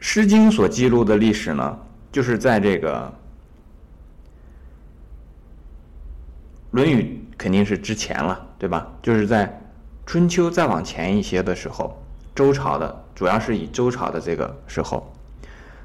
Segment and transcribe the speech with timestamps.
[0.00, 1.78] 诗经》所记录的历史呢，
[2.10, 3.06] 就是在这个
[6.70, 8.90] 《论语》肯定是之前了，对吧？
[9.02, 9.60] 就是在
[10.06, 12.02] 春秋再往前一些的时候，
[12.34, 15.12] 周朝的主要是以周朝的这个时候。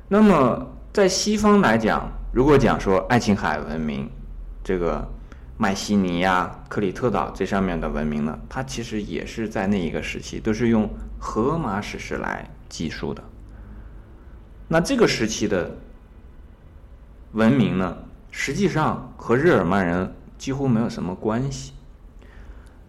[0.08, 4.10] 那么在西方来讲，如果讲说爱琴海文明，
[4.64, 5.06] 这个
[5.58, 10.90] 迈锡尼呀、克里特岛这上面的文明呢，它其实也是在那一个时期，都是用
[11.20, 13.22] 荷马史诗来记述的。
[14.68, 15.78] 那这个时期的
[17.34, 17.98] 文明呢，
[18.32, 21.74] 实际上和日耳曼人几乎没有什么关系。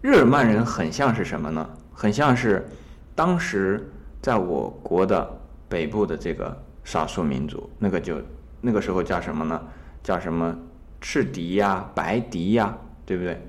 [0.01, 1.69] 日耳曼人很像是什么呢？
[1.93, 2.67] 很像是
[3.13, 8.21] 当时在我国的北部的这个少数民族，那个就
[8.61, 9.61] 那个时候叫什么呢？
[10.03, 10.57] 叫什么
[10.99, 13.39] 赤狄呀、白狄呀，对不对？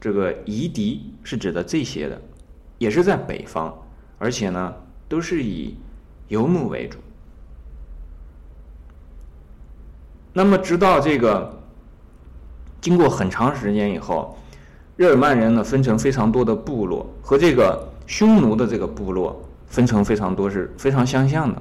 [0.00, 2.20] 这个夷狄是指的这些的，
[2.78, 3.76] 也是在北方，
[4.18, 4.74] 而且呢，
[5.08, 5.76] 都是以
[6.28, 6.98] 游牧为主。
[10.34, 11.58] 那么，直到这个
[12.80, 14.38] 经过很长时间以后，
[14.96, 21.60] 日耳曼人呢分成非常多的部落，和这个匈奴的这个部落分成非常多，是非常相像的。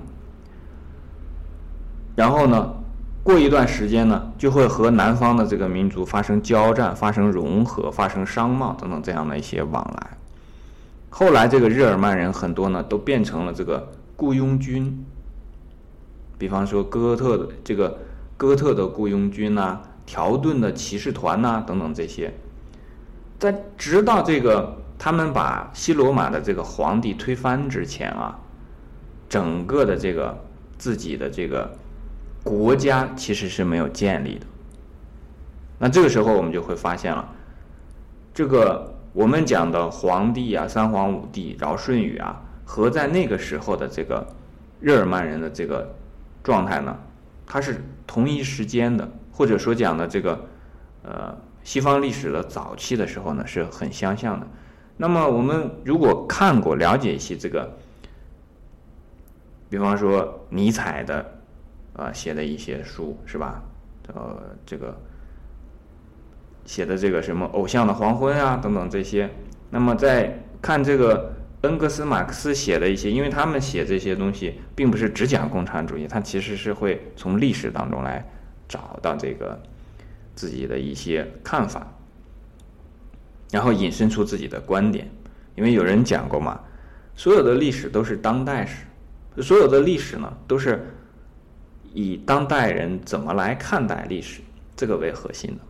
[2.15, 2.73] 然后呢，
[3.23, 10.17] 过一段时间呢，就会和南方的这个民族发生交战、发生融合、发生商贸等等这样的一些往来。
[11.09, 15.05] 后来，这个日耳曼人很多呢，都变成了这个雇佣军，
[16.37, 17.97] 比方说哥特的这个。
[18.41, 22.33] 哥特的雇佣军呐，条顿的骑士团呐，等等这些，
[23.37, 28.39] 在直到这个他们把西罗马的这个皇帝推翻之前啊，
[29.29, 30.35] 整个的这个
[30.79, 31.69] 自己的这个
[32.43, 34.45] 国家其实是没有建立的。
[35.77, 37.23] 那这个时候我们就会发现了，
[38.33, 44.25] 这个我们讲的皇帝啊，三皇五帝、尧舜禹啊，和在那个时候的这个
[44.79, 45.87] 日耳曼人的这个
[46.43, 46.97] 状态呢？
[47.53, 50.47] 它是同一时间的，或者说讲的这个，
[51.03, 54.47] 呃，西方历史的早期的时候呢，是很相像的。
[54.95, 57.69] 那么我们如果看过、了解一些这个，
[59.69, 61.25] 比方说尼采的，
[61.91, 63.61] 啊，写的一些书是吧？
[64.13, 64.97] 呃，这个
[66.63, 69.29] 写的这个什么《偶像的黄昏》啊，等等这些。
[69.69, 71.33] 那么在看这个。
[71.61, 78.27] 恩格斯、马克思写的一些，因为他们写这些东西，并不是只讲共产主义，他其实是会从历史当中来
[78.67, 79.61] 找到这个
[80.33, 81.85] 自己的一些看法，
[83.51, 85.07] 然后引申出自己的观点。
[85.53, 86.59] 因为有人讲过嘛，
[87.13, 88.85] 所有的历史都是当代史，
[89.43, 90.83] 所有的历史呢，都是
[91.93, 94.41] 以当代人怎么来看待历史
[94.75, 95.61] 这个为核心的。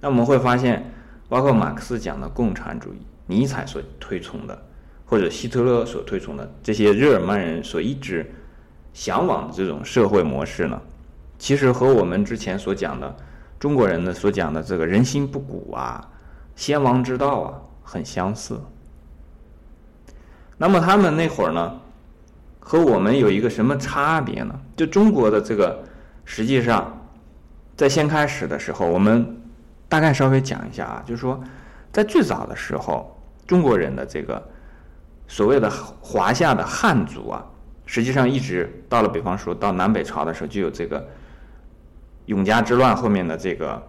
[0.00, 0.90] 那我们会发现，
[1.28, 2.98] 包括马克思讲的共产主义。
[3.30, 4.62] 尼采所推崇的，
[5.06, 8.28] 或者希特勒所推崇的这些日耳曼人所一直
[8.92, 10.80] 向往的这种社会模式呢，
[11.38, 13.16] 其实和我们之前所讲的
[13.58, 16.06] 中国人的所讲的这个人心不古啊、
[16.56, 18.60] 先王之道啊很相似。
[20.58, 21.80] 那么他们那会儿呢，
[22.58, 24.60] 和我们有一个什么差别呢？
[24.76, 25.82] 就中国的这个，
[26.24, 27.00] 实际上
[27.76, 29.40] 在先开始的时候，我们
[29.88, 31.40] 大概稍微讲一下啊，就是说
[31.92, 33.16] 在最早的时候。
[33.50, 34.40] 中国人的这个
[35.26, 35.68] 所谓的
[36.00, 37.44] 华夏的汉族啊，
[37.84, 41.04] 实际上一直到了，比方说到南北朝的时候，就有这个
[42.26, 43.82] 永嘉之乱后面的这个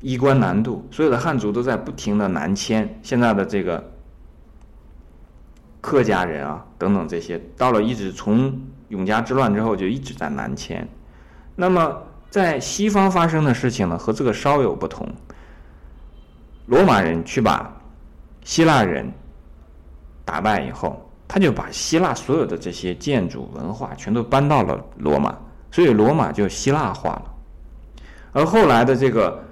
[0.00, 2.98] 衣冠南渡，所有的汉族都在不停的南迁。
[3.04, 3.88] 现在的这个
[5.80, 10.88] 客家人啊等等这些，到了一直从永嘉之乱之后就一直在南迁。
[11.54, 15.08] 那么在西方发生的事情呢，和这个稍有不同。
[16.66, 17.72] 罗马人去把
[18.44, 19.10] 希腊人
[20.24, 25.36] 打败以后，他就把希腊所有的这些建筑文化全都搬到了罗马，
[25.70, 27.34] 所以罗马就希腊化了。
[28.32, 29.42] 而后来的这个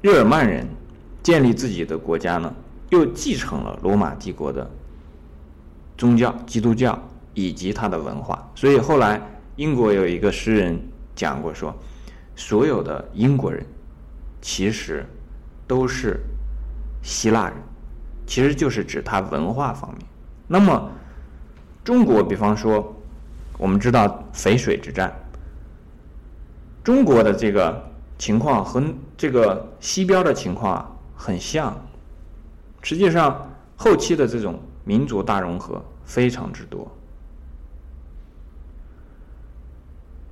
[0.00, 0.66] 日耳曼人
[1.22, 2.52] 建立自己的国家呢，
[2.90, 4.68] 又继承了罗马帝国的
[5.96, 7.00] 宗教基督教
[7.34, 8.50] 以及它的文化。
[8.54, 9.20] 所以后来
[9.56, 10.80] 英国有一个诗人
[11.14, 11.72] 讲过说，
[12.34, 13.64] 所有的英国人
[14.40, 15.06] 其实。
[15.72, 16.20] 都是
[17.00, 17.54] 希腊人，
[18.26, 20.06] 其实就是指他文化方面。
[20.46, 20.90] 那么，
[21.82, 22.94] 中国，比方说，
[23.56, 25.10] 我们知道淝水之战，
[26.84, 27.82] 中国的这个
[28.18, 28.84] 情况和
[29.16, 31.74] 这个西边的情况很像。
[32.82, 36.86] 实际上，后期的这种民族大融合非常之多。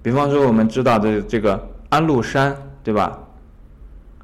[0.02, 2.54] 比方说，我们知道的这个安禄山，
[2.84, 3.18] 对吧？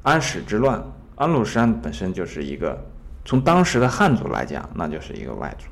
[0.03, 0.79] 安史之乱。
[1.17, 2.79] 安禄山本身就是一个，
[3.25, 5.65] 从当时的汉族来讲，那就是一个外族。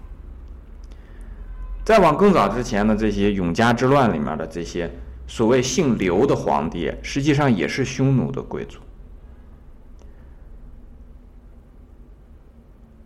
[1.85, 4.91] 再往更早之前的这些永嘉之乱里面的这些
[5.27, 8.79] 所谓姓刘的皇帝，实际上也是匈奴的贵族。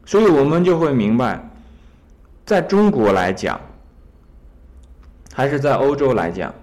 [0.05, 1.51] 所以我们就会明白，
[2.45, 3.59] 在中国来讲，
[5.33, 6.55] 还是在欧洲来讲，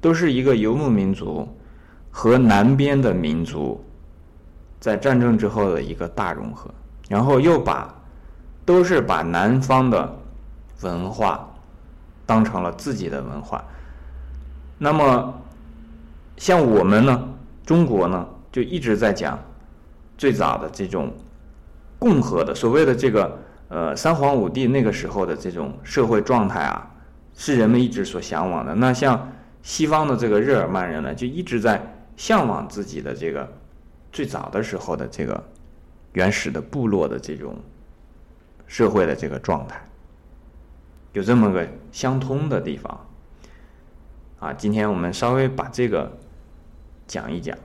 [0.00, 1.48] 都是一个游牧民族
[2.10, 3.84] 和南边的民族
[4.80, 6.68] 在战争之后的一个大融合，
[7.08, 7.94] 然后又把
[8.64, 10.16] 都是把南方的
[10.80, 11.48] 文化
[12.26, 13.64] 当成了自己的文化。
[14.78, 15.34] 那么，
[16.36, 17.28] 像我们呢，
[17.64, 19.38] 中国呢，就一直在讲
[20.18, 21.12] 最早的这种。
[21.98, 23.38] 共和的所谓的这个
[23.68, 26.90] 呃三皇五帝那个时候的这种社会状态啊，
[27.36, 28.74] 是人们一直所向往的。
[28.74, 29.28] 那像
[29.60, 31.78] 西方的这个日耳曼人呢，就一直在
[32.16, 33.46] 向往自己的这个
[34.12, 35.42] 最早的时候的这个
[36.12, 37.56] 原始的部落的这种
[38.66, 39.80] 社会的这个状态，
[41.12, 43.06] 有这么个相通的地方
[44.38, 44.52] 啊。
[44.52, 46.10] 今天我们稍微把这个
[47.06, 47.56] 讲一讲。